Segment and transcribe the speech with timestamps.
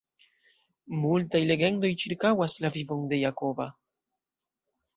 [1.01, 3.71] Multaj legendoj ĉirkaŭas la vivon de Jakoba.